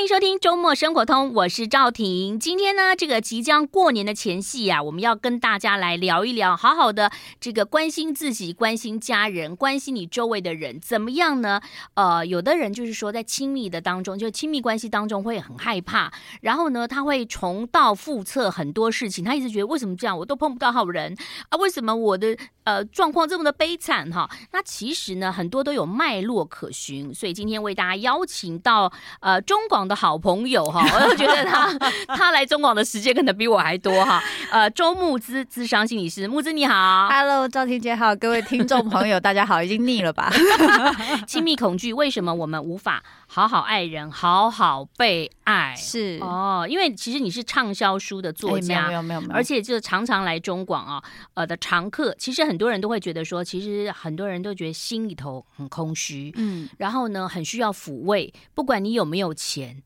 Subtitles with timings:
[0.00, 2.40] 欢迎收听周末生活通，我是赵婷。
[2.40, 11.60] 今天呢，这个即将过年的前夕呀、啊，我们要跟大家来聊一聊，好好的这个关心自己、关心家人、关心你周围的人，怎么样呢？
[11.92, 16.10] 呃，有的人就是说，在亲密的当中，就亲密关系当中会很害怕，
[16.40, 21.14] 然后呢，他会重蹈覆辙很多事情，他一直觉得为什么这样，我都碰不到好人
[21.50, 21.58] 啊？
[21.58, 24.30] 为什么我的呃状况这么的悲惨哈？
[24.52, 28.90] 那其实呢，很多都有脉络可循，所以今天为大家邀请到
[29.20, 29.89] 呃中广。
[29.90, 31.68] 的好朋友哈， 我就觉得他
[32.14, 34.22] 他来中广的时间可能比我还多哈。
[34.52, 40.32] 呃，周木姿咨商心理师，木姿你好，Hello，赵婷姐好，各位听众朋友 大家好，已经腻了吧？
[41.26, 45.74] 亲密恐惧，为什么我们无法好好爱人，好好被爱？
[45.76, 51.02] 是哦，因为其实你是畅销书的作家，没有没有没有，而且就常常来中广啊，
[51.34, 52.14] 呃的常客。
[52.16, 59.79] 其实很多人都会觉得说，其实很多人都觉得心里头很空虚，嗯，然后呢，很需要抚慰，不管你有没有钱。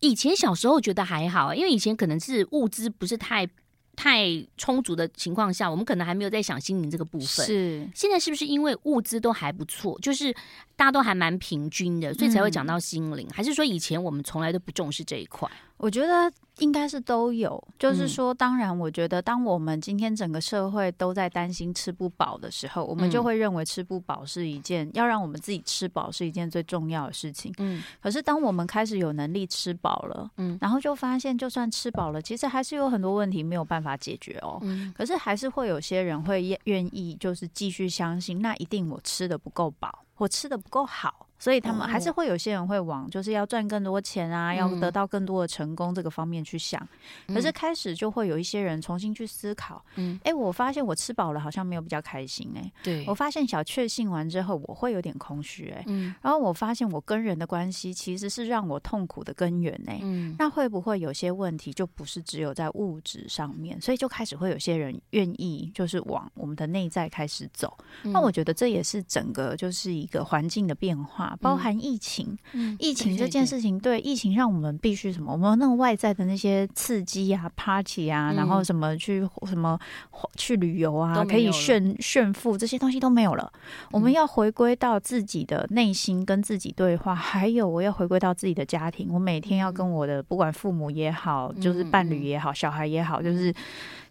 [0.00, 3.48] 以前小时候觉得还好，因为以前可能是物资不是太
[3.94, 4.26] 太
[4.58, 7.46] 充足的情况下，我们可能还没有在想心灵这个部分。
[7.46, 10.30] 是现在是不是因为物资都还不错，就是
[10.76, 13.26] 大家都还蛮平均的，所以才会讲到心灵？
[13.26, 15.50] 嗯、还是说以前我们从来都不重视这一块？
[15.78, 27.52] 我觉得应该是都有，就是说，当然，我觉得当我们今天整个社会都在担心吃不饱的时候，我们就会认为吃不饱是一件要让我们自己吃饱是一件最重要的事情。
[27.58, 34.58] 嗯，可是当我们开始有能力吃饱了，嗯，然后就发现，就算吃饱了，其实还是有很多问题没有办法解决哦。
[34.62, 41.25] 嗯，可是还是会有些人会愿意，就是继续相信，那一定我吃的不够饱，我吃的不够好。
[41.38, 46.86] 所以他们还是会有些人会往就是要赚更多钱啊，要得到更多的成功这个方面去想。
[47.28, 63.80] 可是开始就会有一些人重新去思考，嗯，哎，我发现我吃饱了好像没有比较开心哎，对，我发现小确幸完之后我会有点空虚哎，嗯，然后我发现我跟人的关系其实是让我痛苦的根源哎，嗯，那会不会有些问题就不是只有在物质上面？
[63.80, 67.76] 所以就开始会有些人愿意就是往我们的内在开始走。
[68.02, 71.25] 那我觉得这也是整个就是一个环境的变化。
[71.40, 75.32] 包含疫情，嗯、疫情这件事情，对，疫情让我们必须什么？
[75.32, 79.78] 我们那个外在的那些刺激啊，party 啊，嗯、然后什么去什么
[80.36, 83.50] 去旅游啊，可以炫炫富这些东西都没有了。
[83.90, 87.14] 我们要回归到自己的内心，跟自己对话。
[87.14, 89.08] 还有，我要回归到自己的家庭。
[89.12, 93.54] 我每天要跟我的不管父母也好，就是伴侣也好，小孩也好，就是。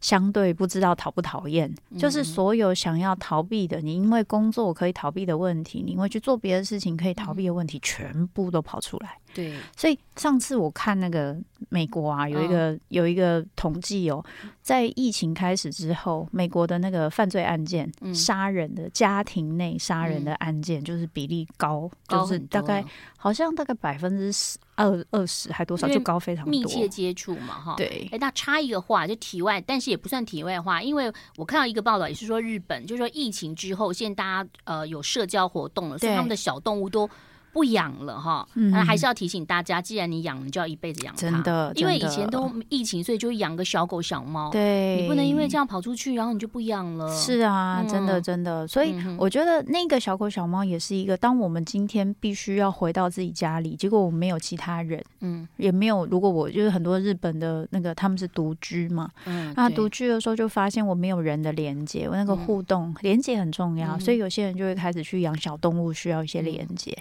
[0.05, 9.17] 相对不知道讨不讨厌，就是所有想要逃避的，你因为工作可以逃避的问题，你因为去做别的事情可以逃避的问题，全部都跑出来。
[9.35, 11.35] 对，所以上次我看那个
[11.67, 14.23] 美国啊，有一个、哦、有一个统计哦，
[14.61, 22.81] 在疫情开始之后，美国的那个犯罪案件，杀、嗯、人的家庭内杀人的案件，就是比例高，嗯、就是大概
[23.17, 26.49] 好像大概百分之十二二十还多少，就高非常多。
[26.49, 27.75] 密切接触嘛，哈。
[27.75, 37.09] 对，哎，那插一个话，就题外，但是也不算题外话，因为我看到一个报道，也是说日本，就是说疫情之后，现在大家呃有社交活动了，所以他们的小动物都。
[37.55, 41.21] 不养了哈，那还是要提醒大家，既然你养，你就要一辈子养它。
[41.21, 44.51] 真的，因为以前都疫情，所以就养个小狗小猫。
[44.51, 47.09] 对，你不能因为这样跑出去，然后你就不养了。
[47.15, 48.67] 是啊，真的真的。
[48.67, 56.05] 所以我觉得那个小狗小猫也是一个，当我们今天必须要回到自己家里，结果我们没有其他人，嗯，也没有。
[56.07, 66.93] 如果我就是很多日本的那个他们是独居嘛，嗯，那独居的时候就发现我没有人的连接，我那个互动连接很重要，所以有些人就会开始去养小动物，需要一些连接。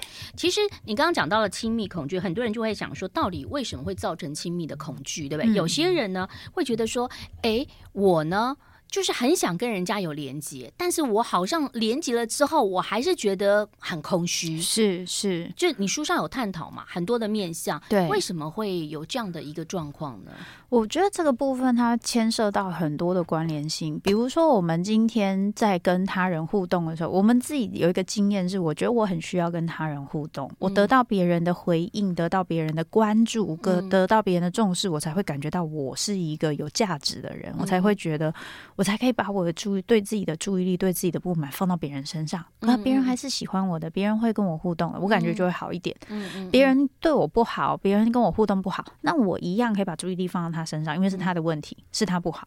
[0.44, 5.50] 其实你刚刚讲到了亲密恐惧，很多人就会想说，到底为什么会造成亲密的恐惧，对不对？
[5.50, 7.10] 嗯、有些人呢会觉得说，
[7.41, 8.55] 哎，我呢
[8.87, 14.60] 就是很想跟人家有连接，但是我好像连接了之后，我还是觉得很空虚。
[14.60, 20.31] 是是，就你书上有探讨嘛，很多的面相，对，为什么会有这样的一个状况呢？
[20.75, 38.35] 我觉得这个部分它牵涉到很多的关联性，比如说我们今天在跟他人互动的时候，我们自己有一个经验是，我觉得我很需要跟他人互动，我得到别人的回应，得到别人的关注，得得到别人的重视，我才会感觉到我是一个有价值的人，我才会觉得
[38.75, 45.94] 我才可以把我的注意对自己的注意力、对自己的不满放到别人身上，那别人还是喜欢我的，别人会跟我互动的，我感觉就会好一点。
[46.50, 52.46] 别人对我不好，别人跟我互动不好，那我一样可以把注意力放到他身上，因为是他的问题，是他不好，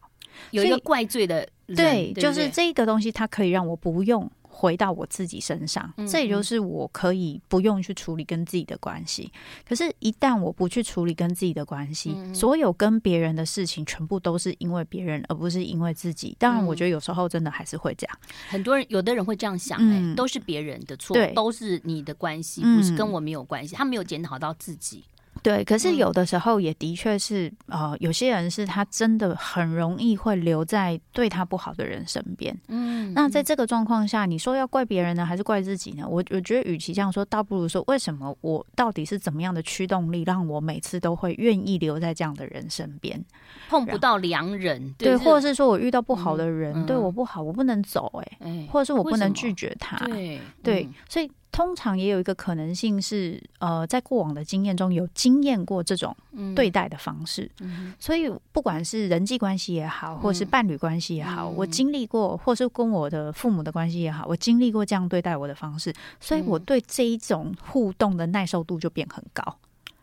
[0.50, 9.30] 有一个怪罪的人，对，就是这个东西，它可以让我不用回到我自己身上，嗯、这也就是我可以不用去处理跟自己的关系。
[9.64, 16.34] 可是，一旦我不去处理跟自己的关系，嗯、所有跟别人的事情，全部都是因为别人，而不是因为自己。
[16.40, 18.18] 当然，我觉得有时候真的还是会这样。
[18.48, 23.76] 很多人，有的人会这样想、欸，哎、嗯，都是别人的错，都是你的关系，不是跟我没有关系。
[23.76, 25.04] 他没有检讨到自己。
[25.42, 32.56] 对，可是有的时候也的确是，呃，有些人是他真的很容易会留在对他不好的人身边。
[32.68, 36.04] 嗯，那在这个状况下，你说要怪别人呢，还是怪自己呢？
[36.06, 43.24] 我我觉得，与其这样说，倒不如说，为什么我到底是怎么样的驱动力，让我每次都会愿意留在这样的人身边？
[43.68, 51.30] 碰不到良人，对，或者是说我遇到不好的人，对我不好，我不能走，哎，或者是我不能拒绝他，对对，所以。
[51.50, 56.16] 通常也有一个可能性是，呃，在过往的经验中有经验过这种
[56.54, 69.56] 对待的方式，嗯、所以不管是人际关系也好，或是伴侣关系也好，嗯、我经历过，或是跟我的父母的关系也好，我经历过这样对待我的方式，所以我对这一种互动的耐受度就变很高。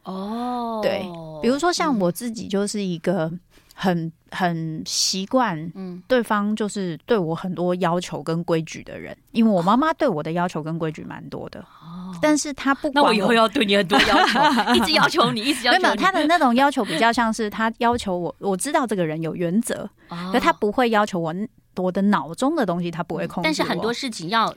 [0.03, 1.01] 哦，对，
[1.41, 3.31] 比如说像我自己就是一个。
[3.77, 14.39] 很很习惯，嗯，对方就是对我很多要求跟规矩的人，因为我妈妈对我的要求跟规矩蛮多的，哦，但是他不管，那我以后要对你很多要求，
[14.74, 15.83] 一直要求你，一直要求你。
[15.83, 21.36] 没有，他的那种要求比较像是他要求我，我知道这个人有原则，哦，可他不会要求我
[21.75, 24.56] 我的脑中的东西，他不会控制我，但是很多事情要。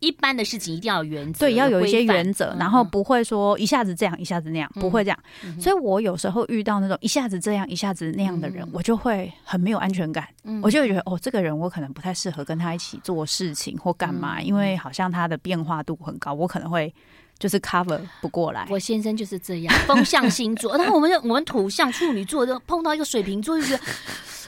[0.00, 5.18] 一般的事情一定要有原则，对，要有一些原则，然后不会说一下子这样，一下子那样，不会这样。
[5.60, 10.26] 所以我有时候遇到那种一下子这样，一下子那样的人，我就会很没有安全感。
[10.62, 16.94] 我就会觉得哦，这个人我可能不太适合跟他一起做事情或干嘛，因为好像他的变化度很高，我可能会
[17.38, 18.66] 就是 cover 不过来。
[18.70, 23.78] 我先生就是这样，风象星座， 然后我们我们土象处女座就碰到一个水瓶座，就是。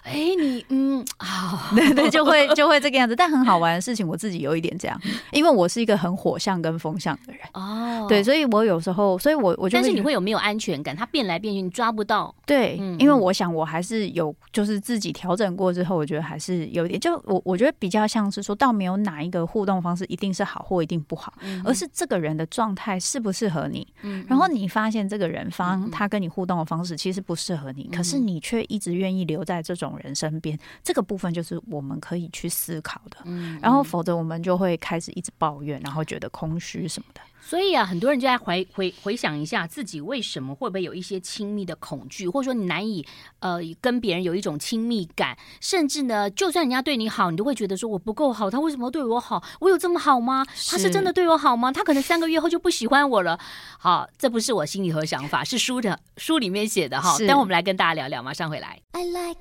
[0.03, 3.15] 哎，你嗯 好，对 对，就会就会这个样子。
[3.15, 5.01] 但很好玩的事情，我自己有一点这样，
[5.33, 8.07] 因为我是一个很火象跟风象的人哦。
[8.09, 10.97] 对，所以我有时候，所以我我就，但是你会有没有安全感？
[10.97, 12.35] 他变来变去，你抓不到。
[12.47, 16.99] 对，因为我想我还是有，就是自己调整过之后，我觉得还是有点。
[16.99, 21.33] 就我我觉得比较像是说，倒没有哪一个互动方式一定是好或一定不好，
[21.65, 23.87] 而是这个人的状态适不适合你。
[24.03, 29.90] 嗯，然后你发现这个人方他跟你互动的方式其实不适合你，可是你却一直愿意留在这种。
[29.99, 37.21] 人身边这个部分就是我们可以去思考的，嗯，然后否则我们就会开始一直抱怨，然后觉得空虚什么的。
[37.51, 43.05] 所以啊，很多人就在回回回想一下自己为什么会不会有一些亲密的恐惧，或者说你难以
[43.41, 49.43] 呃跟别人有一种亲密感，甚至呢，就算人家对你好，你都会觉得说我不够好，他为什么对我好？
[49.59, 50.47] 我有这么好吗？
[50.71, 51.73] 他是真的对我好吗？
[51.73, 53.37] 他可能三个月后就不喜欢我了。
[53.81, 57.19] 好，这不是我心里和想法，是书的书里面写的哈。
[57.27, 58.81] 等我们来跟大家聊聊，马上回来。
[58.93, 59.41] I like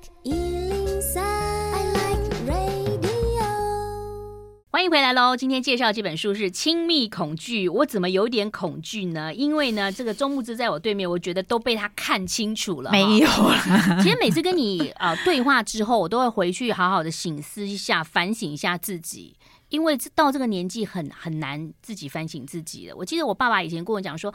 [4.72, 5.36] 欢迎回来喽！
[5.36, 9.34] 今天介绍这本书是《亲密恐惧》，我怎么有点恐惧呢？
[9.34, 12.92] 因为呢，这个周慕姿在我对面，我觉得都被他看清楚了。
[12.92, 19.34] 没有啦，其实每次跟你呃对话之后，我都会回去好好的醒思一下，反省一下自己。
[19.70, 22.94] 因为到这个年纪很很难自己反省自己了。
[22.94, 24.32] 我记得我爸爸以前跟我讲说。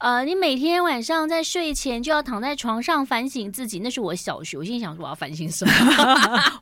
[0.00, 4.56] 呃，你每天晚上在睡前就要躺在床上反省自己，那是我小学。
[4.56, 5.72] 我心里想说，我要反省什么？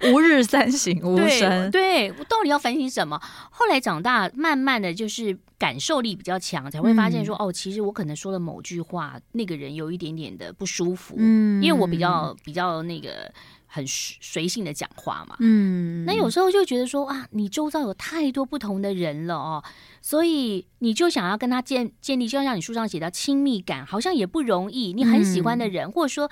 [0.12, 1.70] 吾日三省吾身。
[1.70, 3.16] 对，我到底要反省什么？
[3.52, 11.14] 后来长大，慢慢的就是感受力比较强，才会发现说，嗯、哦，其实我可能说了某句话，那个人有一点点的不舒服。
[11.16, 13.32] 嗯，因为我比较比较那个。
[13.70, 19.62] 很随性的讲话嘛，嗯，那有时候就觉得说啊，你周遭有太多不同的人了哦，
[20.00, 24.94] 所以你就想要跟他建建立，就像你书上写的亲密感，好像也不容易。
[24.94, 26.30] 你很喜欢的人，嗯、或者说，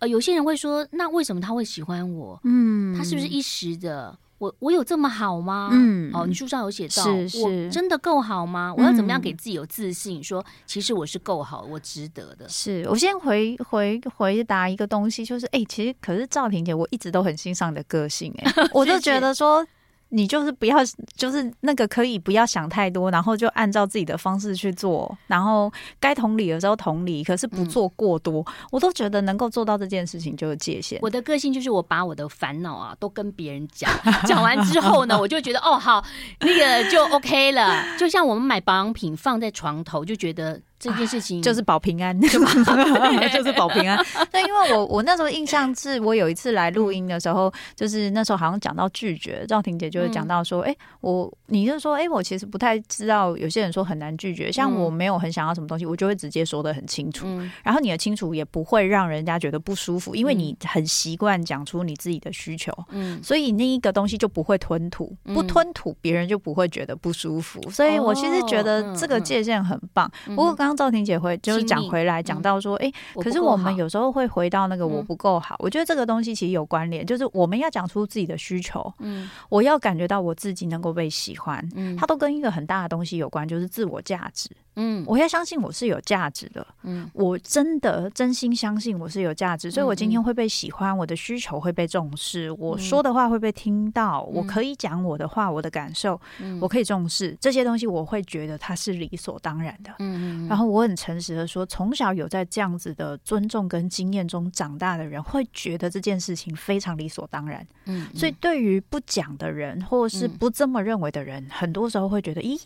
[0.00, 2.40] 呃，有些人会说，那为什么他会喜欢我？
[2.42, 4.18] 嗯，他是不是一时的？
[4.44, 5.70] 我我有这么好吗？
[5.72, 8.74] 嗯，哦，你书上有写到，是是我真的够好吗？
[8.76, 10.20] 我要怎么样给自己有自信？
[10.20, 12.46] 嗯、说其实我是够好，我值得的。
[12.48, 19.66] 是我先回回回答一个东西，就是哎、欸，其实可是赵婷姐，我一直都很欣赏你的个性、欸， 哎，我就觉得说。
[20.10, 20.76] 你就是不要，
[21.16, 28.44] 就是那个可以不要想太多，然后就按照自己的方式去做，然后该同理的时候同理，可是不做过多。
[28.70, 30.98] 我都觉得能够做到这件事情就有界限。
[31.02, 33.90] 我的个性就是我把我的烦恼啊都跟别人讲，
[34.26, 36.04] 讲完之后呢，我就觉得哦好，
[36.40, 37.84] 那个就 OK 了。
[37.98, 40.60] 就像我们买保养品放在床头，就觉得。
[40.84, 42.28] 这件事情就是保平安，就
[43.42, 43.98] 是保平安。
[44.30, 57.24] 对，因为我我那时候印象是我有一次来录音的时候，就是那时候好像讲到拒绝，赵婷姐就会讲到说，哎、嗯，我你就说，哎，我其实不太知道，有些人说很难拒绝，像我没有很想要什么东西，我就会直接说的很清楚。
[57.26, 67.60] 嗯、然后你的清楚也不会让人家觉得不舒服，因为你很习惯讲出你自己的需求，嗯，所以那一个东西就不会吞吐，不吞吐别人就不会觉得不舒服。
[67.70, 70.10] 所以我其实觉得这个界限很棒。
[70.26, 70.84] 不过刚刚。
[70.84, 75.56] 赵婷姐回就是讲回来讲到说，哎、嗯，可是我们有时候会回到那个我不够好。
[75.58, 84.50] 我觉得这个东西其实有关联，就是我们要讲出自己的需求，嗯，我要感觉到我自己能够被喜欢，嗯，它都跟一个很大的东西有关，就是自我价值。
[84.76, 86.66] 嗯，我要相信我是有价值的。
[86.82, 96.20] 嗯，我真的真心相信我是有价值，所以我今天会被喜欢，我的需求会被重视，我说的话会被听到，我可以讲我的话，我的感受，
[96.60, 99.94] 我可以重视这些东西，我会觉得它是理所当然的。
[100.00, 107.66] 嗯，然后我很诚实的说，从小有在这样子的尊重跟经验中长大的人，会觉得这件事情非常理所当然。
[107.86, 112.60] 嗯，所以对于不讲的人，或者是不这么认为的人，很多时候会觉得，咦，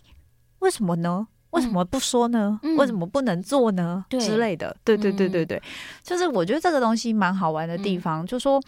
[0.61, 1.29] 为什么呢？
[1.51, 2.59] 为什么不说呢？
[2.63, 4.05] 嗯、为什么不能做呢？
[4.09, 5.63] 对之类的，对对对对对，嗯、
[6.03, 8.63] 就是我觉得这个东西蛮好玩的地方，嗯、就说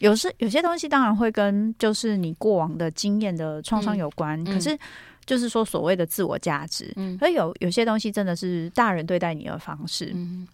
[0.00, 4.76] 有时有些东西当然会跟就是你过往的经验的创伤有关，嗯、可是
[5.24, 10.46] 就是说所谓的自我价值，嗯，所以有有些东西真的是大人对待你的方式，嗯。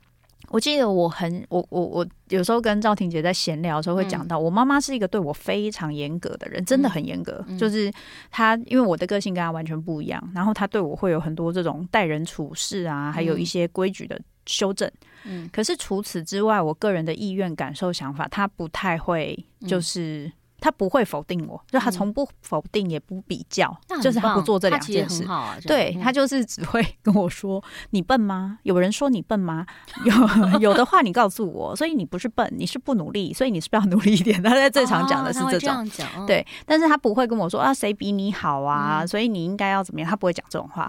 [0.48, 7.44] 我记得我很我我我有时候跟赵婷姐在闲聊的时候会讲到，我妈妈是一个对我非常严格的人，真的很严格。
[7.58, 7.90] 就是
[8.30, 14.90] 她因为我的个性跟她完全不一样，然后她对我会有很多这种待人处事啊，还有一些规矩的修正。
[15.24, 20.30] 嗯，可是除此之外，我个人的意愿、感受、想法，她不太会就是。
[20.62, 25.26] 他不会否定我，就他从不否定也不比较，就是他不做这两件事。
[25.66, 28.58] 对，他就是只会 跟我说：“你笨吗？
[28.62, 29.66] 有人说你笨吗？
[30.04, 30.14] 有
[30.60, 31.74] 有的话你告诉我。
[31.74, 35.84] 所以你不是笨，你是不努力，所以你是不是要努力一点。”他在最常讲的是这种，
[36.26, 36.46] 对。
[36.64, 39.04] 但是他不会跟我说啊，谁比你好啊？
[39.04, 40.08] 所以你应该要怎么样？
[40.08, 40.88] 他不会讲这种话。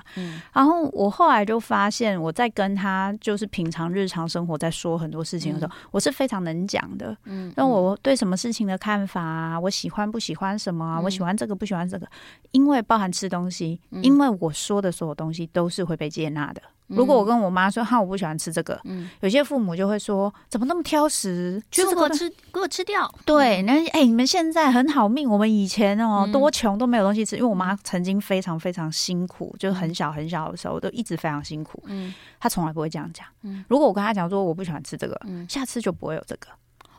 [0.53, 7.15] 然后我后来就发现，我在跟他就是平常日常生活在说很多事情的时候，我是非常能讲的。
[7.25, 9.59] 嗯，那我对什么事情的看法啊？
[9.63, 10.99] 我喜欢不喜欢什么啊？
[10.99, 12.07] 我喜欢这个，不喜欢这个，
[12.51, 16.61] 因为包含吃东西，因为我说的所有东西都是会被接纳的。
[16.87, 23.09] 如果我跟我妈说哈，我不喜欢吃这个，嗯有些父母就会说怎么那么挑食，觉得给我吃，给我吃掉。
[23.25, 31.81] 对，那哎，你们现在很好命，我们以前哦多穷都没有东西吃，因为我妈曾经非常非常辛苦，就是很小很小的时候都一直非常辛苦。
[31.85, 33.25] 嗯，她从来不会这样讲。
[33.43, 36.49] 嗯如果我跟她讲说我不喜欢吃这个，下次就不会有这个。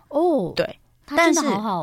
[0.08, 0.78] 哦，对。
[1.06, 1.40] 但是，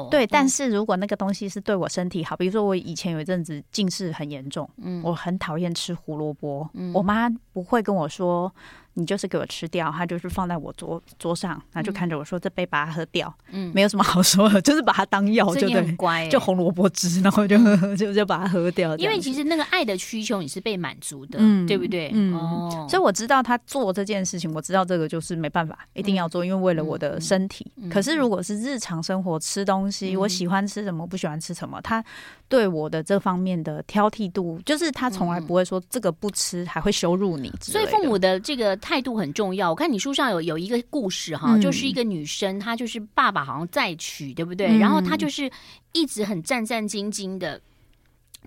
[0.10, 8.54] 对，但是如果那个东西是对我身体好，比如说我以前有一阵子近视很严重，嗯，我很讨厌吃胡萝卜，嗯，我妈不会跟我说。
[8.94, 17.58] 你就是给我吃掉，他就是放在我桌桌上，然后就看着我说：“这杯把它喝掉。”嗯，没有什么好说的，就是把它当药，就对，乖，就红萝卜汁，然后就
[17.96, 18.94] 就就把它喝掉。
[18.98, 22.12] 因为其实那个爱的需求你是被满足的，嗯，对不对？
[22.14, 22.34] 嗯，
[22.90, 27.72] 所以我知道他做这件事情，我知道这个就是没办法，一定要做，因为为了我的身体。
[27.90, 32.04] 可是如果是日常生活吃东西，我喜欢吃什么，不喜欢吃什么，他
[32.50, 37.50] 对我的这方面的挑剔度，就是他从来不会说这个不吃还会羞辱你。
[37.62, 38.78] 所以父母的这个。
[38.82, 39.70] 态度很重要。
[39.70, 44.68] 我看你书上有有一个故事哈，嗯、就是一个女生，她就是爸爸好像再娶，对不对？
[44.68, 45.50] 嗯、然后她就是
[45.94, 47.62] 一直很战战兢兢的，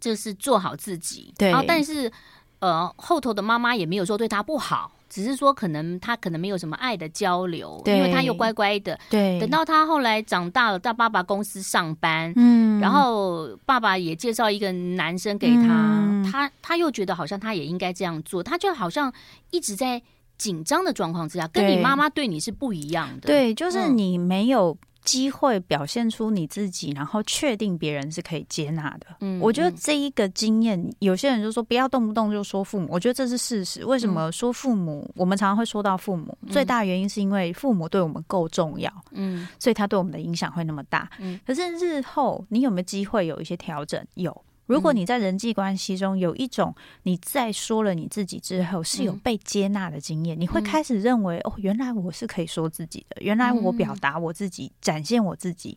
[0.00, 1.33] 就是做好自己。
[1.38, 1.49] 对。
[1.49, 2.11] 然后但是
[2.59, 8.99] 呃，后头的妈妈也没有说对她不好，只是说可能她可能没有什么爱的交流，因为她又乖乖的。
[9.11, 9.38] 对。
[9.38, 19.12] 等到她后来长大了，到爸爸公司上班，嗯，然后爸爸也介绍一个男生给她，嗯、她她又觉得好像她也应该这样做，她就好像
[19.50, 20.03] 一直在。
[20.37, 23.26] 紧张的状况之下，跟你妈妈对你是不一样的。
[23.26, 29.07] 对，就是你没有机会表现出你自己，然后确定别人是可以接纳的。
[29.21, 33.85] 嗯，我觉得这一个经验，有些人就说不要动不动就说父母，我觉得这是事实。
[33.85, 35.09] 为什么说父母？
[35.14, 41.11] 我们常常会说到父母，最大原因是因为父母对我们够重要，嗯，所以他对我们的影响会那么大。
[41.19, 44.05] 嗯，可是日后你有没有机会有一些调整？
[44.14, 44.45] 有。
[44.66, 55.76] 如果你在人际关系中有一种你在说了你自己之后是有被接纳的经验，你会开始认为哦，原来我是可以说自己的，原来我表达我自己、展现我自己，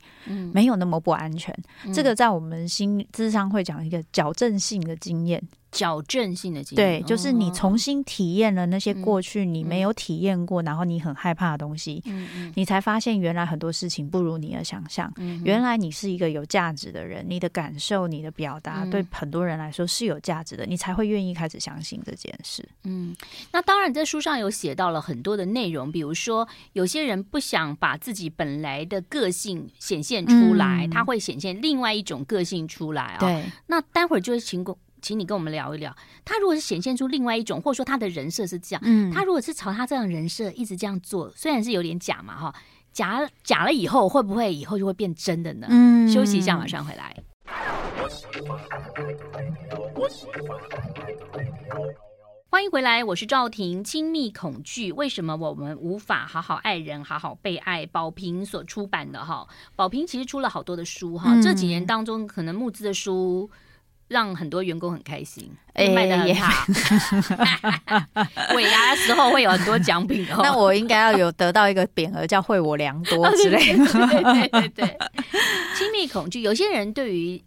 [0.54, 1.54] 没有那么不安全。
[1.94, 5.42] 这个在我们心智商会讲一个矫正性的经验。
[5.72, 12.02] 矫正性的经验，对，就是你重新体验了那些过去你没有体验过，然后你很害怕的东西，
[12.56, 15.12] 你才发现原来很多事情不如你的想象。
[15.44, 22.68] 原来你是一个有价值的人，你的感受、你的表达对很多人来说是有价值的，你才会愿意开始相信这件事。
[22.84, 23.16] 嗯，
[23.52, 33.18] 那当然，在书上有写到了很多的内容，比如说有些人不想把自己本来的个性显现出来，他会显现另外一种个性出来啊。
[33.20, 34.78] 对，那待会儿就会请过。
[35.02, 42.56] 请你跟我们聊一聊，他如果是显现出另外一种，或者说他的人设是这样，嗯，他如果是朝他这样人设一直这样做，虽然是有点假嘛，哈，
[42.92, 45.68] 假假了以后会不会以后就会变真的呢？
[45.70, 47.16] 嗯，休息一下，马上回来。
[52.50, 53.84] 欢迎回来，我是赵婷。
[53.84, 57.86] 亲密恐惧，为什么我们无法好好爱人、好好被爱？
[57.86, 63.50] 宝平所出版的哈，宝平其实出了好多的书哈，嗯，这几年当中可能募资的书。
[64.08, 66.66] 让很多员工很开心，欸、卖的很好。
[68.56, 70.40] 尾牙的时候会有很多奖品哦。
[70.42, 73.86] 那我应该要有得到一个匾额，叫“惠我良多” 之类的。
[73.86, 74.98] 对对对对，
[75.78, 77.44] 亲密恐惧，有些人对于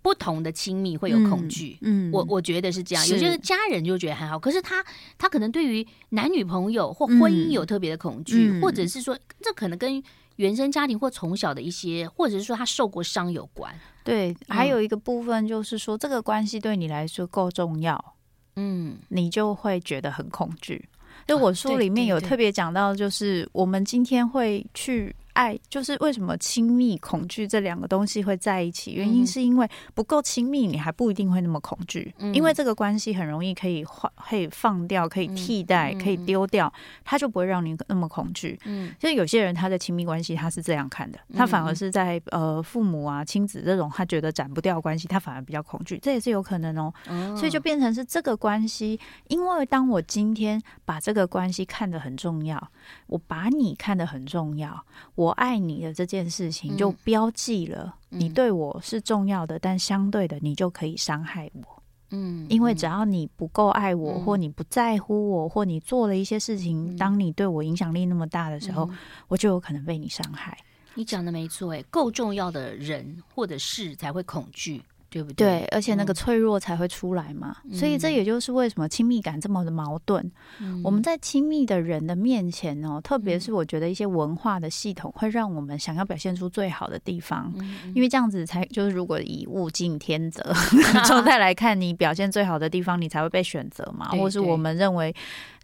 [0.00, 1.76] 不同的亲密会有恐惧。
[1.82, 3.08] 嗯，我我觉得是这样。
[3.08, 4.84] 有些人家人就觉得还好，可是他
[5.18, 10.02] 他可能对于男女朋友或婚姻有特别的恐惧，嗯、或者是说这可能跟。
[10.36, 13.78] 原生家庭或从小的一些，或者是说他受过伤有关。
[14.04, 18.14] 对，还有一个部分就是说，这个关系对你来说够重要，
[18.56, 20.88] 嗯，你就会觉得很恐惧。
[21.26, 25.14] 就我书里面有特别讲到，就是我们今天会去。
[25.32, 28.92] 爱就是为什么亲密、恐惧这两个东西会在一起？
[28.92, 32.14] 原因是因为不够亲密，你还不一定会那么恐惧。
[32.18, 36.72] 嗯、因为这个关系很容易可以换、可以放掉、可以替代、嗯、可以丢掉，
[37.04, 38.58] 它就不会让你那么恐惧。
[38.64, 46.92] 嗯，就有些人他的亲密关系他是这样看的，他反而是在呃父母啊、亲子这种他觉得斩不掉关系，他反而比较恐惧，这也是有可能哦。
[47.08, 48.98] 哦，所以就变成是这个关系，
[49.28, 52.70] 因为当我今天把这个关系看得很重要，
[53.06, 54.84] 我把你看得很重要。
[55.14, 61.82] 我爱你的这件事情，就标记了你对我是重要的，嗯、但相对的，你就可以伤害我。
[62.10, 68.98] 嗯，因为只要你不够爱我，嗯、或你不在乎我，或你做了一些事情，嗯、当你对我影响力那么大的时候，嗯、
[69.28, 70.58] 我就有可能被你伤害。
[70.94, 74.82] 你讲的没错，哎，够重要的人或者事才会恐惧。
[75.12, 75.60] 对不对？
[75.60, 80.32] 对，而且那个脆弱才会出来嘛，嗯、所以这也就是为什么亲密感这么的矛盾。
[80.58, 90.42] 嗯、我们在亲密的人的面前哦，特别是我觉得一些文化的系统会让我们想要表现出最好的地方，嗯、因为这样子才就是如果以物竞天择，
[90.94, 95.14] 然后、再来看你表现最好的地方，你才会被选择嘛，或是我们认为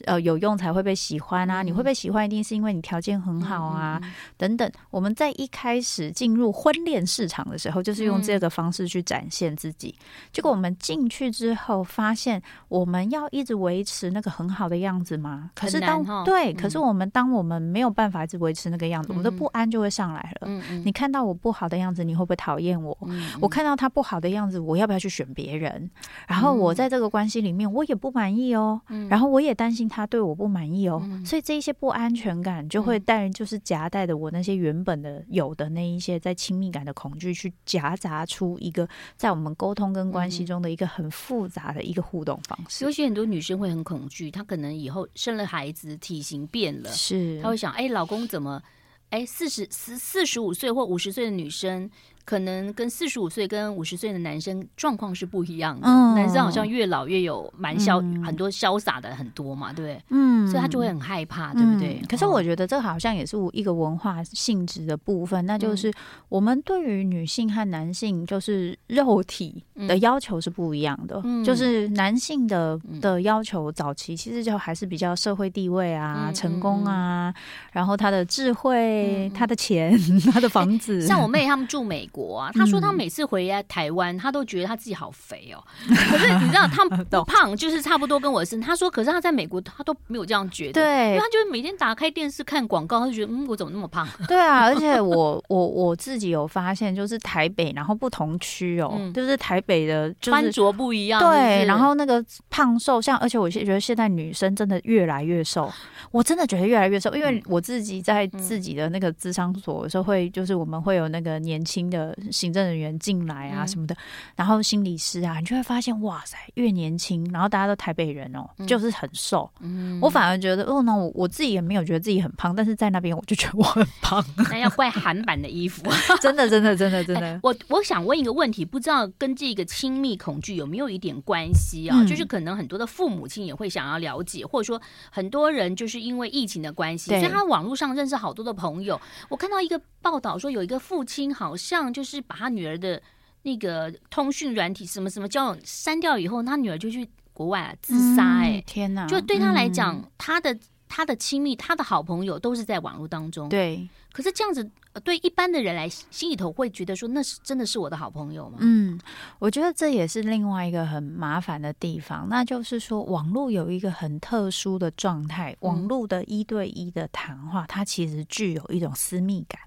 [0.04, 4.70] 呃有用才会被喜欢啊，嗯、你会被喜欢一定是因为你条件很好啊，嗯、等等。
[4.90, 9.37] 我们在一开始进入婚恋市场的时候，就是用这个方式去展现。
[9.38, 9.94] 见自己，
[10.32, 15.50] 结果我们进去之后，发现我们要一直维持那个很好的样子吗？
[15.54, 20.48] 可是当对，可是我们当我们没有办法一直维持那个样子，我们的不安就会上来了。
[20.84, 22.98] 你看到我不好的样子，你会不会讨厌我？
[23.40, 25.88] 我看到他不好的样子，我要不要去选别人？
[26.26, 28.80] 然后我在这个关系里面，我也不满意哦。
[29.08, 31.00] 然后我也担心他对我不满意哦。
[31.24, 39.27] 所以这一些不安全感就会带，就是夹带着我那些原本的有的那一些在亲密感的恐惧，去夹杂出一个在。
[39.28, 48.62] 在我们沟通跟关系中的一个很复杂的一个互动方式，尤其很多女生会很恐惧，她可能以后生了孩子，体型变了，是她会想，哎，老公怎么，
[49.10, 51.90] 哎，四十四四十五岁或五十岁的女生。
[52.28, 60.04] 可能跟四十五岁跟五十岁的男生状况是不一样的，嗯、男生好像越老越有蛮潇、嗯、很多潇洒的很多嘛，对不对？
[60.10, 61.98] 嗯，所以他就会很害怕，对不对？
[62.06, 65.90] 可是我觉得这好像也是一个文化性质的部分，那就是
[66.28, 77.32] 我们对于女性和男性就是肉体的要求是不一样的，嗯、就是男性的的要求早期其实就还是比较社会地位啊、嗯、成功啊，
[77.72, 79.98] 然后他的智慧、嗯、他的钱、
[80.30, 82.17] 他的房子，像我妹他们住美国。
[82.18, 85.62] 国啊，他说他每次回来台湾，他都觉得他自己好肥哦。
[85.86, 88.60] 可是你知道，他 不胖，就是差不多跟我的身。
[88.60, 90.72] 他说，可是他在美国，他都没有这样觉得。
[90.72, 94.08] 对，因为他就是每天打开电视看广告，他就觉得，嗯，我怎么那么胖？
[94.26, 101.20] 对啊，而且我我我自己有发现，就是台北，然后不同区哦，就是台北的穿着不一样。
[101.20, 105.70] 对，然后那个胖瘦，像而且我现觉得现在女生真的越来越瘦，
[106.10, 112.07] 我真的觉得越来越瘦，因为我自己在自己的那个智商所的时候，会就是我们会有那个年轻的。
[112.30, 113.98] 行政人员进来啊什么的，嗯、
[114.36, 119.50] 然后心理师啊，你就会发现哇塞，越年轻，然后大家都台北人哦，嗯、就是很瘦。
[119.60, 124.24] 嗯，我反而觉得哦，那我我自己也没有觉得自己很胖，但是在那边我就 觉得我很胖。
[124.50, 125.82] 那要怪韩版的衣服，
[126.20, 127.26] 真的真的真的真的。
[127.26, 131.96] 欸、我我想问一个问题，不知道跟这个亲密恐惧有没有一点关系啊？
[132.00, 139.00] 嗯、就是可能很多的父母亲也会想要了解，或者说很多人就是因为疫情的关系，所以他网络上认识好多的朋友。
[139.28, 143.02] 我看到一个报道说，有一个父亲好像就是把他女儿的
[143.42, 148.38] 那个通讯软体什么什么交友删掉以后，他女儿就去国外啊自杀。
[148.38, 149.04] 哎，天哪！
[149.08, 150.56] 就对他来讲，嗯、他的
[150.88, 153.48] 他的亲密他的好朋友都是在网络当中。
[153.48, 154.70] 对，可是这样子
[155.02, 158.58] 对一般的人来心里头会觉得说，那是真的是我的好朋友吗？
[158.60, 158.96] 嗯，
[159.40, 169.60] 我觉得这也是另外一个很麻烦的地方，那就是说网络有一个很特殊的状态，网络的一对一的谈话，它其实具有一种私密感。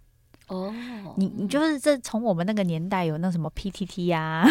[0.51, 0.73] 哦，
[1.15, 4.45] 你你就是这从我们那个年代有那什么 PTT 呀，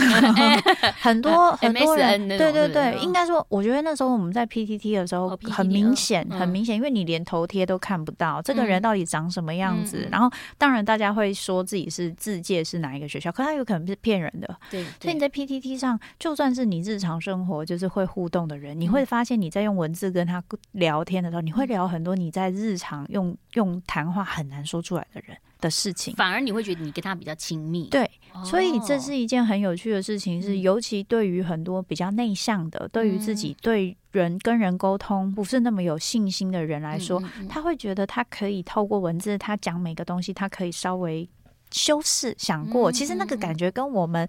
[0.99, 10.09] 很多很多人，对对对，应该说，我觉得那时候我们在 PTT 的时候很明显，很明显，因为你连头贴都看不到这个人到底长什么样子。
[10.11, 14.57] 然后，当然大家会说自己是自介是哪一个学校，可他有可能是骗人的。
[14.71, 27.89] 对，所以你在 PTT 上，就算是你日常生活就是会互动的人，你会发现你在用文字跟他聊天的时候，你会聊很多你在日常用用谈话很难说出来的人的事情，反而你会觉得你跟他比较亲密。
[27.89, 28.11] 对，
[28.45, 41.29] 所以这是一件很有趣的事情，是尤其对于很多比较内向的，对于自己对人跟人沟通不是那么有信心的人来说，他会觉得他可以透过文字，他讲每个东西，他可以稍微
[41.71, 42.91] 修饰想过。
[42.91, 44.29] 其实那个感觉跟我们。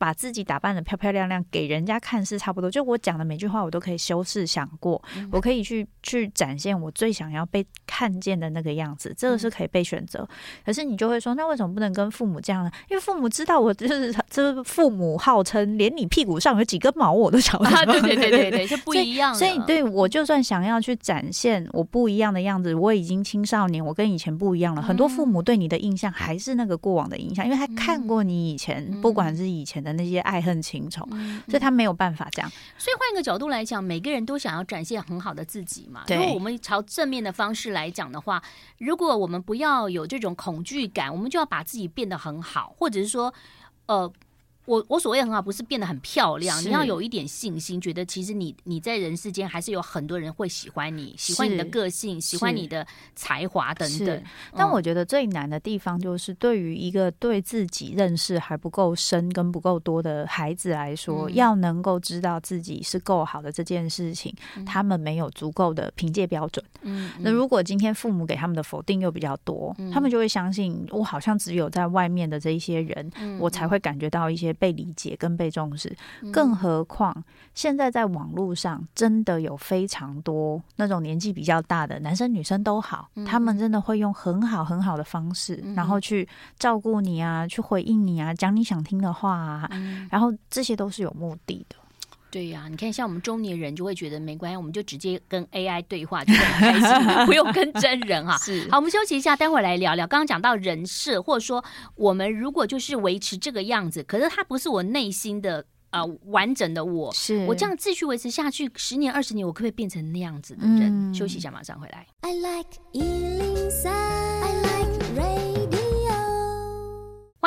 [0.00, 10.26] 把自己打扮的漂漂亮亮给人家看是差不多，就我讲的每句话我都可以修饰想过，我可以去去展现我最想要被看见的那个样子，这个是可以被选择。
[10.64, 12.70] 可是你就会说，那为什么不能跟父母这样呢？
[12.88, 17.68] 因为父母知道我就是，就是父母号称连你屁股上有几根毛我都晓得。
[17.68, 19.34] 啊，对对对对对，就不一样。
[19.34, 24.80] 所以对我就算想要去展现我不一样的样子，我已经青少年，我跟以前不一样了。
[24.80, 29.89] 很多父母对你的印象还是那个过往的印象，因为他看过你以前，不管是以前的。
[29.94, 31.06] 那些爱恨情仇，
[31.48, 32.50] 所以他没有办法这样。
[32.78, 36.04] 所以换一个角度来讲，每个人都想要展现很好的自己嘛。
[36.08, 38.42] 如果我们朝正面的方式来讲的话，
[38.78, 43.32] 如果我们不要有这种恐惧感，我们就要把自己变得很好，或者是说，
[43.86, 44.12] 呃。
[44.66, 54.22] 我我所谓很好，不是变得很漂亮，你要有一点信心，觉得其实你你在人世间还是有很多人会喜欢你，喜欢你的个性，喜欢你的才华等等。
[54.54, 64.32] 但我觉得最难的地方就是，对于一个对自己认识还不够深跟不够多的孩子来说，要能够知道自己是够好的这件事情，
[64.64, 66.64] 他们没有足够的凭借标准。
[66.82, 74.49] 嗯，那如果今天父母给他们的否定又比较多，他们就会相信我好像只有在外面的这一些人，我才会感觉到一些。
[74.52, 75.94] 被理解跟被重视，
[76.32, 89.70] 更何况现在在网络上真的有非常多那种年纪比较大的男生女生都好，他们真的会用很好很好的方式，然后去照顾你啊，去回应你啊，讲你想听的话啊，
[90.10, 91.76] 然后这些都是有目的的。
[92.30, 96.90] 对呀、啊，你看，像我们中年人就会觉得没关系，我们就直接跟 AI 对话就很开心，
[97.26, 98.38] 不用跟真人哈。
[98.38, 100.06] 是，好，我们休息一下，待会儿来聊聊。
[100.06, 101.64] 刚刚讲到人设，或者说
[101.96, 111.10] 我们如果就是维持这个样子，可是它不是我内心的啊、呃、完整的我，是我这样继续维持下去，十年二十年，我可不可以变成那样子的人？
[111.10, 112.06] 嗯、休息一下，马上回来。
[112.20, 112.78] I like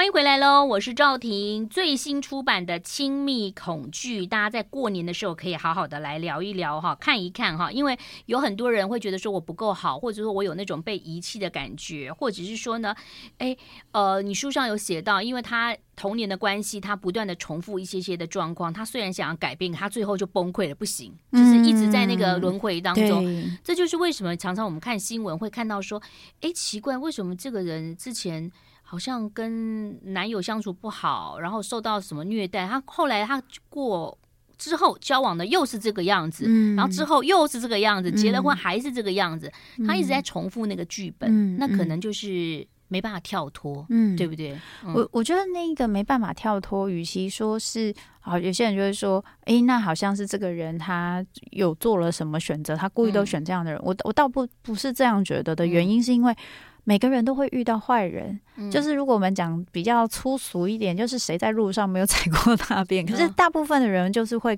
[0.04, 0.66] 欢迎回来喽！
[0.66, 1.66] 我是赵婷。
[1.70, 7.72] 最新出版的《亲密恐惧》，大家在过年的时候可以好好的来聊一聊哈，看一看哈。
[7.72, 12.94] 因为有很多人会觉得说我不够好，或者说我有那种被遗弃的感觉，或者是说呢，
[13.38, 13.56] 哎，
[13.94, 23.24] 呃，你书上有写到，因为他童年的关系，他不断的重复一些些的状况，他虽然想要改变，他最后就崩溃了，不行，就是一直在那个轮回当中。
[23.26, 26.02] 嗯、这就是为什么常常我们看新闻会看到说，
[26.42, 28.52] 哎，奇怪，为什么这个人之前。
[28.94, 32.68] 好像跟男友相处不好，然后受到什么虐待。
[32.68, 34.16] 他后来他过
[34.56, 39.52] 之后交往的又是这个样子，嗯、然后之后又是这个样子，结了婚还是这个样子。
[39.80, 44.56] 嗯、他一直在重复那个剧本，嗯、那可能就是没办法跳脱，嗯，对不对？
[44.86, 53.80] 嗯、我我觉得那个没办法跳脱，与其说是好，有些人就会说，哎，那好像是这个人他有做了什么选择，他故意都选这样的人。
[53.80, 56.36] 嗯、我我倒不不是这样觉得的，原因是因为。
[56.86, 63.06] 每个人都会遇到坏人，嗯、就是如果我们讲比较粗俗一点，就是谁在路上没有踩过大便？
[63.06, 64.58] 可是大部分的人就是会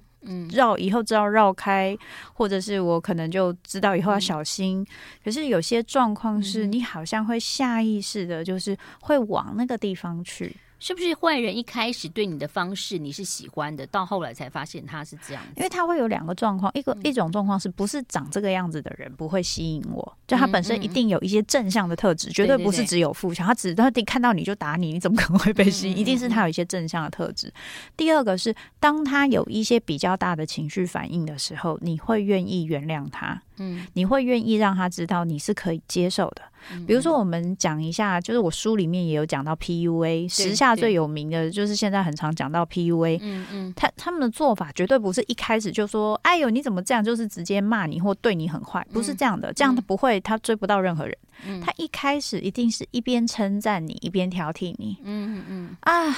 [0.51, 1.95] 绕，以后知道绕开，
[2.33, 4.81] 或者是我可能就知道以后要小心。
[4.81, 4.87] 嗯、
[5.23, 10.55] 可是有些状况是你好像会下意识的，就是会往那个地方去。
[10.79, 15.43] 是不是坏人一开始对你的方式你是喜欢的，到后来才发现他是这样？
[15.55, 20.17] 因为他会有两个状况，一个一种状况是不是长这个样子的人不会吸引我？
[20.27, 23.47] 就他本身一定有一些正向的特质，绝对不是只有负向。
[23.47, 25.97] 他只他得看到你就打你，你怎么可能会被吸引？
[25.97, 27.51] 一定是他有一些正向的特质。
[27.95, 33.41] 第二个是当他有一些比较大的情绪反应的时候，你会愿意原谅他。
[33.57, 36.41] 嗯，你会愿意让他知道你是可以接受的。
[36.87, 43.19] 比如说，我们讲一下，就是我书里面也有讲到 PUA，时下最有名的就是现在很常讲到 PUA。
[43.21, 51.15] 嗯嗯，他他们的做法绝对不是一开始就说，哎呦你怎么这样，就是直接骂你或对你很坏，不是这样的，这样他不会，他追不到任何人。
[51.63, 54.97] 他一开始一定是一边称赞你，一边挑剔你。
[55.03, 55.77] 嗯嗯嗯。
[55.81, 56.17] 啊，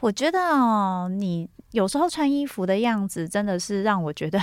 [0.00, 4.38] 我觉得哦，你有时候穿衣服的样子真的是让我觉得。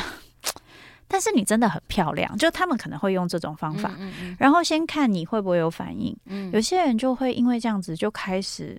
[1.13, 6.17] 但是你真的很漂亮，就他们可能会用这种方法，嗯嗯、然后先看你会不会有反应。
[6.25, 8.75] 嗯，有些人就会因为这样子就开始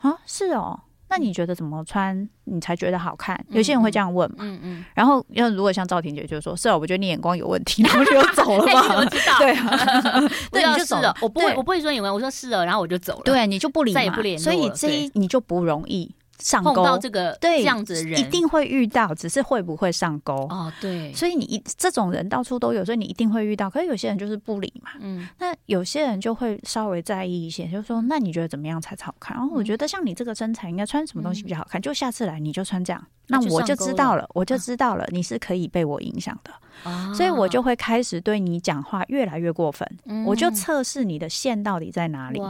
[0.00, 0.80] 啊，是哦。
[1.08, 3.40] 那你觉得怎么穿你才觉得好看？
[3.50, 4.38] 有些人会这样问嘛。
[4.40, 4.84] 嗯嗯。
[4.92, 8.96] 然后，要如果像赵婷姐就说：“是哦，我觉得你眼光有问题。”然后就走了嘛。
[8.96, 9.38] 我知道。
[9.38, 10.20] 对啊。
[10.50, 11.16] 对，你就走了。
[11.22, 12.12] 我不会，我不会说眼光。
[12.12, 13.22] 我说是哦，然后我就走了。
[13.24, 14.42] 对，你就不理，再也不联络。
[14.42, 16.74] 所以这一你就不容易上钩。
[16.74, 20.34] 碰到这个对这样子的人，一定会遇到，只是会不会上钩？
[20.50, 21.12] 哦，对。
[21.12, 23.68] 所以你一这种人到处都有，所以你一定会遇到。
[23.70, 24.90] 可是有些人就是不理嘛。
[25.00, 25.28] 嗯。
[25.38, 29.36] 那有些人就会稍微在意一些，就是说，那你觉得怎么样才好看？
[29.36, 31.80] 然后我觉得像你这个身材，应该穿什么东西比较好看？
[31.80, 33.04] 就下次来你就穿这样。
[33.28, 36.50] 那我就知道了，了我就知道了，啊、你是可以被我影响的，
[36.84, 42.40] 啊、所以我就会开始对你讲话越来越过分，嗯、我就测试你的线到底在哪里。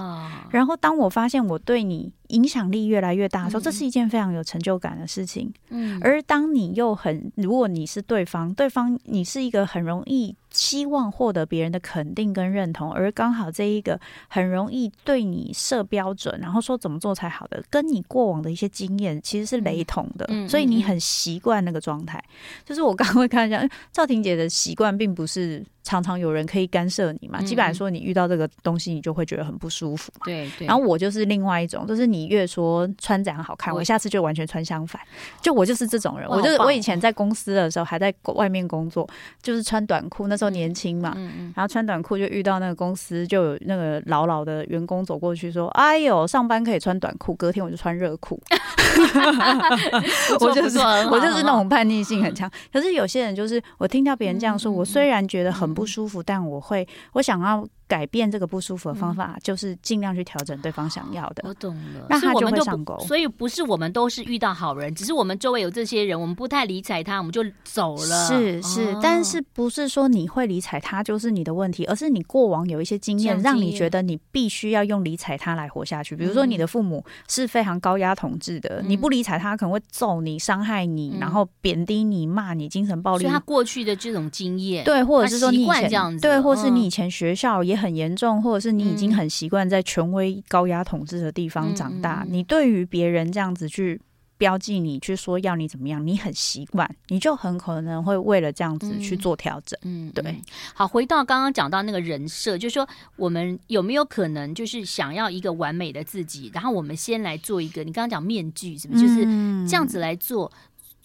[0.51, 5.53] 然后当我发现我对你影响力越来越大的时候，嗯、这是一件非常有成就感的事情。
[5.71, 10.35] 嗯，而当你又很，如果你是对方，对方你是一个很容易。
[10.57, 22.19] 希望获得别人的肯定跟认同，而刚好这一个很容易对你设标准，然后说怎么做才好的，跟你过往的一些经验其实是雷同的，嗯、所以你很习惯那个状态。
[22.19, 22.33] 嗯、
[22.65, 25.65] 就是我刚刚会看一下，赵婷姐的习惯并不是。
[25.87, 27.41] 常常有人可以干涉你嘛？
[27.43, 30.23] 基本上说，你遇到这个东西，你就会觉得很不舒服嘛。
[30.25, 30.67] 对对。
[30.67, 35.01] 然后我就是另外一种，就是你越说穿这样好看，我下次就完全穿相反。
[35.41, 39.09] 就我就是这种人，我就是我以前在公司的时候还在外面工作，
[39.41, 41.13] 就是穿短裤，那时候年轻嘛。
[41.17, 41.53] 嗯嗯。
[41.55, 48.43] 然后穿短裤就遇到那个公司就有那个老老的员工走过去说：“哎呦，上班可以穿短裤。”隔天我就穿热裤。
[50.41, 52.51] 我就是我就是那种叛逆性很强。
[52.73, 55.76] 可是有些人就是我听到别人这样说，我虽然觉得很。
[55.77, 61.43] 不舒服，但我会，我想要改变这个不舒服的方法，嗯、就是尽量去调整对方想要的。
[61.47, 62.99] 我懂了，那他就会上钩。
[63.01, 68.27] 所以不是我们都是遇到好人，只是我们周围有这些人，我们不太理睬他，我们就走了。
[68.27, 76.17] 是是，哦、但是不是说你会理睬他就是你的问题，而是你过往有一些经验，让你觉得你必须要用理睬他来活下去。
[76.17, 83.23] 比如说你的父母是非常高压统治的，嗯、你不理睬他，可能会揍你、伤害你，嗯、然后贬低你、骂你、精神暴力。
[83.23, 85.67] 所以他过去的这种经验，对，或者是说你。
[85.77, 94.01] 这样子，对，或是你以前学校也很严重，嗯、或者是你已经很习惯在权威高压统治的地方长大，嗯、你对于别人这样子去
[94.39, 99.79] 标记你，去说要你怎么样，你很习惯，你就很可能会为了这样子去做调整。
[99.83, 100.43] 嗯，对嗯。
[100.75, 102.87] 好，回到刚刚讲到那个人设，就是说
[103.17, 109.07] 我们有没有可能就是想要一个完美的自己，然后我们先来做一个，你刚刚讲面具，是不是？
[109.07, 109.23] 就是
[109.67, 110.53] 这样子来做，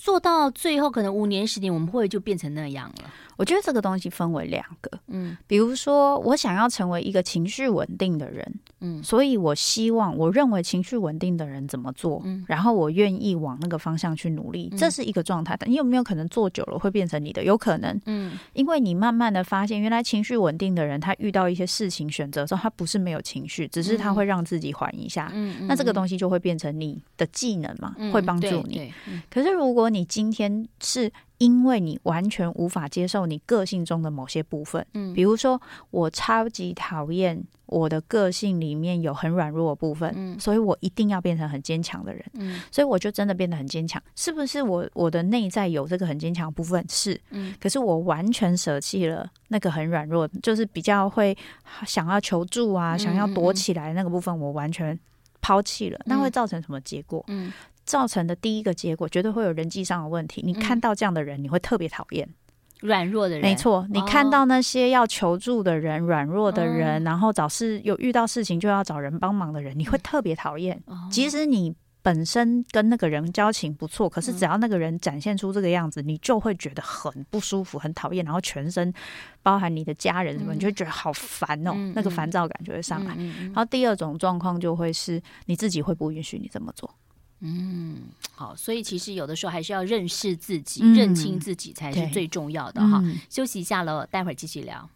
[0.01, 3.13] 做到最后可能五年十年，我们会就变成那样了。
[3.37, 15.55] 我觉得这个东西分为两个，嗯，比如说我想要成为一个情绪稳定的人，嗯，所以我希望我认为情绪稳定的人怎么做，嗯，然后我愿意往那个方向去努力，这是一个状态。
[15.59, 17.43] 但你有没有可能做久了会变成你的？
[17.43, 28.93] 有可能，嗯，因为你慢慢的发现，原来情绪稳定的人，他遇到一些事情选择的时候，他不是没有情绪，只是他会让自己缓一下，嗯，那这个东西就会变成你的技能嘛，会帮助你。
[29.31, 44.81] 可是如果你今天是因为你完全无法接受你个性中的某些部分，嗯，比如说我超级讨厌我的个性里面有很软弱的部分，嗯，所以我一定要变成很坚强的人，嗯，所以我就真的变得很坚强，是不是我？
[44.81, 46.85] 我我的内在有这个很坚强的部分？
[46.87, 51.35] 是，嗯，可是我完全舍弃了那个很软弱，就是比较会
[51.85, 54.97] 想要求助啊，想要躲起来那个部分，我完全
[55.41, 57.23] 抛弃了，那会造成什么结果？
[57.27, 57.51] 嗯。
[57.91, 60.41] 造成的第一个结果，绝对会有人际上的问题。
[60.45, 62.25] 你看到这样的人，你会特别讨厌
[62.79, 63.41] 软弱的人。
[63.41, 70.81] 没错，你看到那些要求助的人、软弱的人，然后找事有遇到事情就要找人帮忙的人，你会特别讨厌。
[71.11, 78.93] 即使你本身跟那个人交情不错，可是只要那个人展现出这个样子，你就会觉得很不舒服、很讨厌，然后全身
[79.43, 83.13] 包含你的家人什么，你就会觉得好烦哦，那个烦躁感就会上来。
[83.47, 86.89] 然后第二种状况就会是你自己会不允许你这么做。
[87.41, 88.03] 嗯，
[88.35, 93.01] 好，所以其实有的时候还是要认识自己，嗯、认清自己才是最重要的哈。
[93.03, 94.87] 嗯、休息一下喽，待会儿继续聊。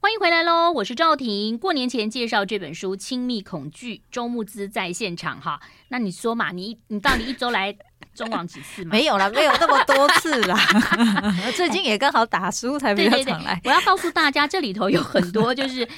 [0.00, 1.56] 欢迎回来喽，我是赵婷。
[1.56, 5.60] 过年前介绍这本书《亲密恐惧》，周慕姿在现场哈。
[5.88, 7.76] 那你说嘛，你你到底一周来？
[8.14, 8.90] 中网几次吗？
[8.92, 10.58] 没有啦，没有那么多次啦。
[11.56, 13.60] 最近也刚好打书才比较常来。
[13.64, 15.88] 我要告诉大家，这里头有很多，就是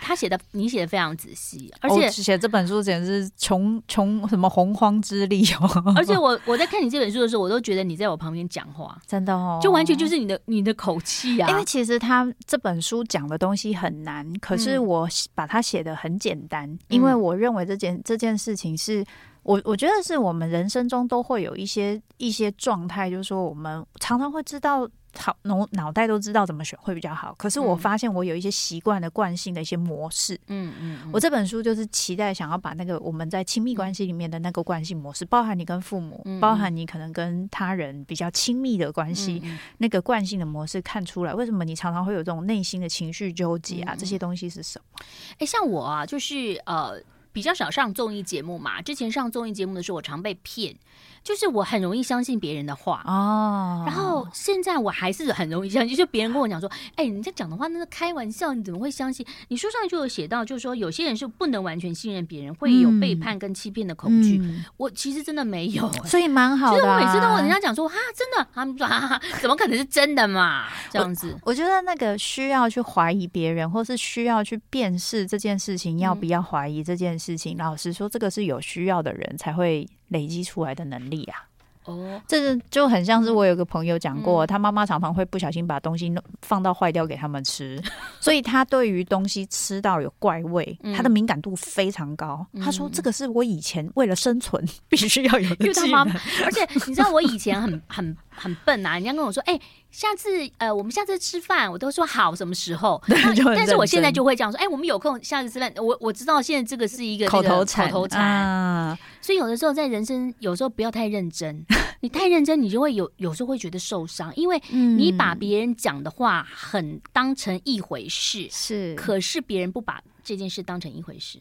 [0.00, 5.94] 他写的，你写的非常仔细，而且写这本书简直是穷穷什么洪荒之力哦。
[5.96, 11.48] 而且我我在看你这本书的时候，我都觉得你在我旁边讲话，真的哦，就完全就是你的你的口气啊。
[11.48, 19.04] 因为其实他这本书讲的东西很难，可是我把它写的很简单，因为我认为这件这件事情是。
[19.44, 24.88] 我我觉得是我们人生中都会有一些一些状态，就是说我们常常会知道。
[25.16, 27.32] 好，脑脑袋都知道怎么选会比较好。
[27.38, 30.34] 可是我发现我有一些习惯的惯性的一些模式。
[30.48, 31.10] 嗯嗯，嗯。
[31.12, 41.32] 我这本书就是期待想要把那个我们在亲密关系里面的那个惯性模式，包含你跟父母，嗯、包含你可能跟他人比较亲密的关系，嗯、那个惯性的模式看出来。
[41.32, 43.94] 为什么你常常会有这种内心的情绪纠结啊？
[43.96, 44.98] 这些东西是什么？
[45.34, 47.00] 哎、欸，像我啊，就是呃
[47.34, 48.80] 比较少上综艺节目嘛。
[48.80, 50.76] 之前上综艺节目的时候，我常被骗。
[51.24, 59.26] 就是我很容易相信别人的话哦，然后现在我还是很容易相信，就别人跟我讲说，哎，人家讲的话那是开玩笑，你怎么会相信？
[59.48, 64.38] 你书上就有写到，就是说有些人是不能完全信任别人，会有背叛跟欺骗的恐惧。
[64.38, 67.00] 嗯、我其实真的没有，所以蛮好的、啊。
[67.00, 70.66] 就是我每次都跟人家讲说，哈，真的，他们说哈哈，怎么可能是真的嘛？
[70.92, 79.88] 这样子我，我觉得那个需要去怀疑别人，或是需要去辨识这件事情要不要怀疑这件事情，嗯、老实说，这个是有需要的人才会。
[80.14, 81.44] 累积出来的能力啊，
[81.84, 87.82] 哦，这个就很像是我有个朋友讲过，他妈妈常常会不小心把东西弄放到坏掉给他们吃，
[88.20, 92.46] 所以他对于东西吃到有怪味，他的敏感度非常高。
[92.62, 96.08] 他说：“这个是我以前为了生存 必须要有的技能。”
[96.44, 99.60] 而且你知道我以前很 很很笨啊，人家跟我说：“哎。”
[99.94, 103.00] 下次呃，我们下次吃饭，我都说好什么时候。
[103.06, 105.72] 但是我现在就会这样说，哎、欸，我们有空下次吃饭。
[105.76, 108.98] 我我知道现在这个是一个口头禅，口头禅、啊。
[109.20, 111.64] 所以有的时候在人生，有时候不要太认真。
[112.00, 118.96] 你太认真，你就会有有时候会觉得受伤，因为你把别人讲的话很当成一回事，是。
[118.96, 121.38] 可是别人不把这件事当成一回事。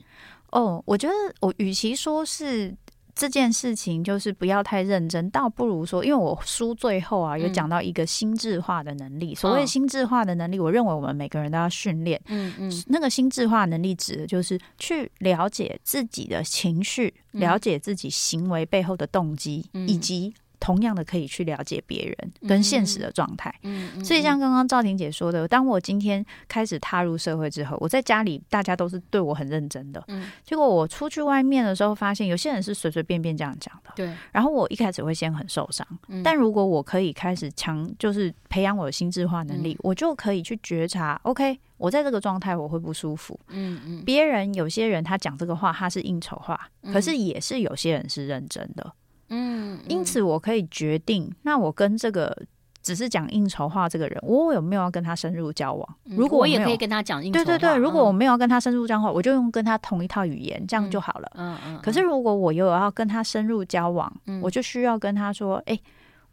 [0.51, 2.75] 哦，我觉得我与其说是。
[3.15, 9.34] 这件事情就是不要太认真，倒不如说，因为我书最后啊有讲到一个心智化的能力。
[9.34, 12.19] 嗯、所谓心智化的能力，我认为我们每个人都要训练。
[12.28, 20.34] 嗯嗯，那个心智化能力指的就是去了解自己的情绪，了解自己行为背后的动机，嗯、以及。
[20.63, 23.54] 同样的可以去了解别人跟现实的状态，
[24.02, 46.58] 所以像刚刚赵婷姐说的，当我今天开始踏入社会之后，我在家里大家都是对我很认真的，嗯，结果我出去外面的时候，发现有些人是随随便便这样讲的，对，然后我一开始会先很受伤，嗯，但如果我可以开始强，就是培养我的心智化能力，嗯，我就可以去觉察，OK，我在这个状态我会不舒服，嗯嗯，别人有些人他讲这个话他是应酬话，
[46.93, 48.93] 可是也是有些人是认真的。
[49.29, 52.36] 嗯，因此我可以决定，那我跟这个
[52.81, 55.95] 只是讲应酬话这个人，我有没有要跟他深入交往？
[56.03, 61.31] 如果我，我也可以跟他讲应酬话，对对对，如果我没有要跟他深入交往，我就用跟他同一套语言，这样就好了。
[61.36, 61.79] 嗯嗯。
[61.81, 65.79] 可是如果我有要跟他深入交往，我就需要跟他说，哎，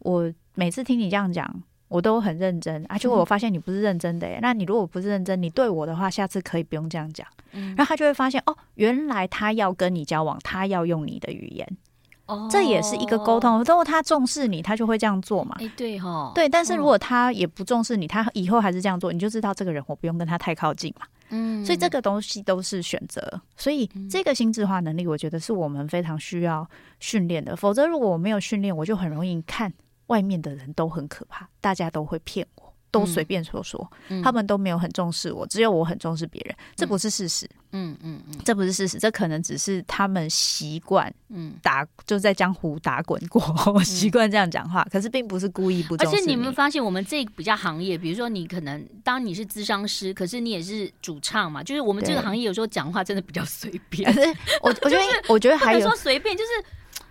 [0.01, 7.27] 我每次听你这样讲，我都很认真，啊， 结果我发现你不是认真的，哎，那你如果不是认真，你对我的话，下次可以不用这样讲。
[7.53, 11.67] 然后他就会发现，哦，原来他要跟你交往，他要用你的语言。
[12.51, 13.59] 这也是一个沟通。
[13.65, 15.57] 如果他重视你，他就会这样做嘛。
[15.61, 16.49] 哎，对哈，对。
[16.49, 21.07] 但是如果他也不重视你，他以后还是这样做，你就知道这个人我不用跟他太靠近嘛。
[21.31, 23.41] 嗯，所以这个东西都是选择。
[23.57, 27.55] 所以这个心智化能力，我觉得是我们非常需要训练的。
[27.55, 29.73] 否则，如果我没有训练，我就很容易看
[30.09, 32.70] 外面的人都很可怕，大家都会骗我。
[32.91, 37.49] 都随便说说，嗯、他们都没有很重视我，只有我很重视别人，这不是事实。
[37.73, 43.41] 嗯嗯嗯，这不是事实，这可能只是他们习惯，嗯，打就在江湖打滚过，
[43.85, 46.17] 习惯这样讲话，可是并不是故意不重视。
[46.17, 54.13] 而且你们发现，我们这比较行业，比如说你可能当你是咨商师，可是你也是主唱嘛，就是我们这个行业有时候讲话真的比较随便。
[54.63, 56.51] 我我觉得，我觉得 还有说随便，就是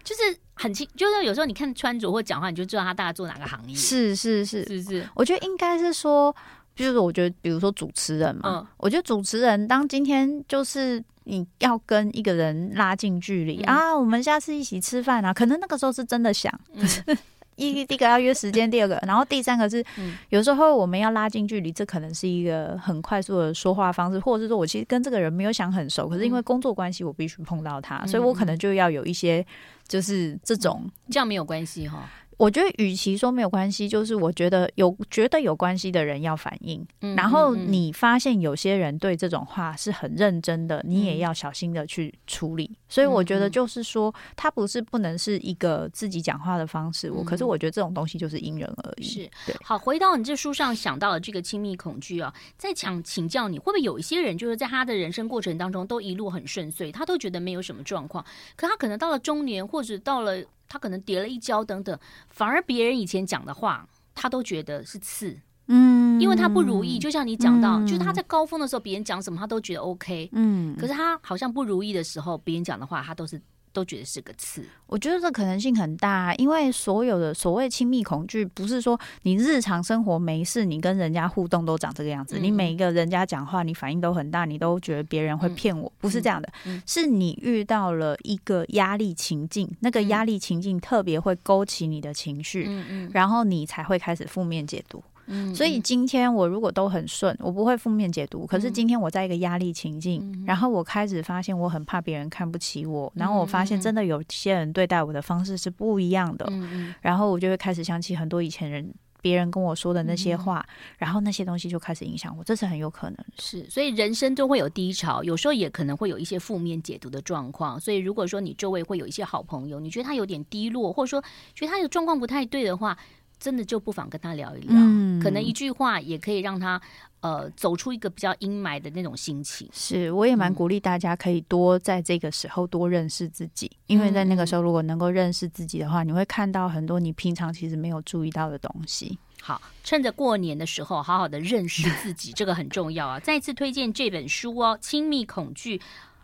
[0.09, 0.39] 就是。
[0.61, 3.73] 很清，就是有时候你看穿着或讲话，你就知道他大概做哪个行业。
[3.73, 6.35] 是是是是是，我觉得应该是说，
[6.75, 16.85] 就是我觉得，比如说主持人嘛，嗯、我觉得主持人当今天就是你要跟一个人拉近距离、嗯、啊，我们下次一起吃饭啊，可能那个时候是真的想，嗯、
[17.67, 29.45] 一第一个要约时间，第二个，然后第三个是，嗯、有时候我们要拉近距离，这可能是一个很快速的说话方式，或者是说我其实跟这个人没有想很熟，可是因为工作关系，我必须碰到他，嗯、所以我可能就要有一些。
[29.87, 32.07] 就是这种，这样没有关系哈。
[32.39, 36.83] 我觉得，与其说没有关系，就是我觉得有觉得有关系的人要反应。
[37.01, 42.63] 嗯、然后你发现有些人对这种话是很认真的，嗯、你也要小心的去处理。
[42.63, 47.11] 嗯、所以我觉得，就是说，他不是不能是一个自己讲话的方式。
[47.11, 49.03] 我、嗯、可是我觉得这种东西就是因人而异。
[49.03, 49.29] 是，
[49.61, 58.25] 好，回到你这书上想到的这个亲密恐惧啊，再想请教你，会不会有一些人就是在他的人生过程当中都一路很顺遂，他都觉得没有什么状况，
[58.55, 60.41] 可他可能到了中年或者到了。
[60.69, 61.99] 他可能跌了一跤等等，
[62.29, 66.97] 反而别人以前讲的话，他都觉得是刺，嗯，因为他不如意。
[66.97, 73.41] 就像你讲到，嗯、就是他在高峰的时候，别人讲什么他都觉得 OK，嗯，可是他好像不如意的时候，别人讲的话他都是。
[73.79, 74.63] 都觉得是个刺。
[74.87, 86.51] 我觉得这可能性很大，因为所有的所谓亲密恐惧，不是说你日常生活没事，你跟人家互动都长这个样子，嗯、你每一个人家讲话，你反应都很大，你都觉得别人会骗我，不是这样的，
[86.85, 92.69] 是你遇到了一个压力情境，那个压力情境特别会勾起你的情绪，
[93.11, 95.01] 然后你才会开始负面解读。
[95.29, 98.45] 嗯，所以今天我如果都很顺，我不会负面解读。
[98.45, 113.17] 可是今天我在一个压力情境，嗯、然后我开始发现我很怕别人看不起我，然后我发现真的有些人对待我的方式是不一样的，嗯、然后我就会开始想起很多以前人别人跟我说的那些话，嗯、然后那些东西就开始影响我，这是很有可能。
[113.37, 117.79] 是，所以人生都会有低潮，有时候也可能会有一些负面解读的状况。
[117.79, 121.21] 所以如果说你周围会有一些好朋友，你觉得他有点低落，或者说
[121.53, 122.97] 觉得他的状况不太对的话。
[123.39, 126.81] 真的就不妨跟他聊一聊，嗯、可能一句话也可以让他
[127.21, 129.67] 呃走出一个比较阴霾的那种心情。
[129.71, 139.17] 是，我也蛮鼓励大家可以多在这个时候多认识自己，嗯、因为在那个时候如果能够认识自己的话，你会看到很多你平常其实没有注意到的东西。
[139.41, 143.17] 好，趁着过年的时候，好好的认识自己，这个很重要啊！
[143.19, 145.77] 再次推荐这本书哦，《亲密恐惧》，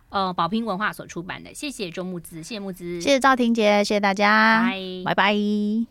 [0.09, 1.53] 呃，宝瓶文化所出版的。
[1.53, 4.69] 谢谢周木子，谢谢木子，谢谢赵婷姐，谢谢大家，
[5.05, 5.33] 拜拜 Bye。
[5.33, 5.87] Bye bye